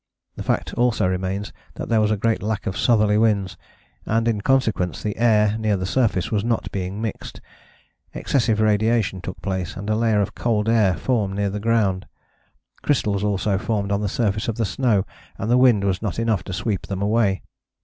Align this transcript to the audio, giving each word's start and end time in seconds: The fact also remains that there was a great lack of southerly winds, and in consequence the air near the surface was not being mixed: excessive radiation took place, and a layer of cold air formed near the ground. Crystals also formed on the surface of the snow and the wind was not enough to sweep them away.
The 0.35 0.41
fact 0.41 0.73
also 0.73 1.05
remains 1.07 1.53
that 1.75 1.87
there 1.89 2.01
was 2.01 2.09
a 2.09 2.17
great 2.17 2.41
lack 2.41 2.65
of 2.65 2.75
southerly 2.75 3.19
winds, 3.19 3.55
and 4.03 4.27
in 4.27 4.41
consequence 4.41 5.03
the 5.03 5.15
air 5.15 5.55
near 5.59 5.77
the 5.77 5.85
surface 5.85 6.31
was 6.31 6.43
not 6.43 6.71
being 6.71 6.99
mixed: 7.03 7.39
excessive 8.15 8.59
radiation 8.59 9.21
took 9.21 9.39
place, 9.43 9.75
and 9.77 9.91
a 9.91 9.95
layer 9.95 10.19
of 10.19 10.33
cold 10.33 10.67
air 10.67 10.97
formed 10.97 11.35
near 11.35 11.51
the 11.51 11.59
ground. 11.59 12.07
Crystals 12.81 13.23
also 13.23 13.59
formed 13.59 13.91
on 13.91 14.01
the 14.01 14.09
surface 14.09 14.47
of 14.47 14.55
the 14.55 14.65
snow 14.65 15.05
and 15.37 15.51
the 15.51 15.57
wind 15.59 15.83
was 15.83 16.01
not 16.01 16.17
enough 16.17 16.43
to 16.45 16.51
sweep 16.53 16.87
them 16.87 17.03
away. 17.03 17.43